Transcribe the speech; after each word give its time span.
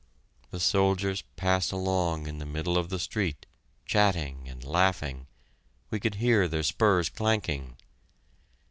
The 0.49 0.59
soldiers 0.59 1.21
passed 1.35 1.71
along 1.71 2.23
the 2.23 2.43
middle 2.43 2.75
of 2.75 2.89
the 2.89 2.97
street, 2.97 3.45
chatting 3.85 4.49
and 4.49 4.63
laughing; 4.63 5.27
we 5.91 5.99
could 5.99 6.15
hear 6.15 6.47
their 6.47 6.63
spurs 6.63 7.07
clanking! 7.07 7.77